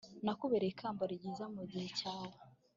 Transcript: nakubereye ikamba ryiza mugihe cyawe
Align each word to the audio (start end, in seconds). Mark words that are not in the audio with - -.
nakubereye 0.25 0.71
ikamba 0.73 1.03
ryiza 1.13 1.45
mugihe 1.55 1.87
cyawe 1.99 2.35